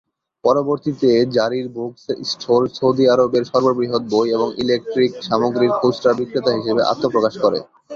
পরবর্তীতে 0.43 1.09
জারির 1.35 1.67
book 1.75 1.91
store 2.31 2.61
Saudi 2.77 3.05
আরবের 3.13 3.43
সর্ববৃহৎ 3.51 4.03
বই 4.11 4.27
এবং 4.37 4.47
ইলেক্ট্রিক 4.63 5.11
সামগ্রীর 5.27 5.73
খুচরা 5.79 6.11
বিক্রেতা 6.19 6.51
হিসেবে 6.57 6.81
আত্মপ্রকাশ 6.91 7.33
করে। 7.43 7.59